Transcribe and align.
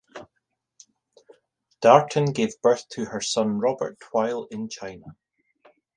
Darton 1.79 2.31
gave 2.33 2.59
birth 2.63 2.89
to 2.89 3.05
her 3.05 3.21
son 3.21 3.59
Robert 3.59 3.99
while 4.11 4.45
in 4.45 4.67
China. 4.67 5.15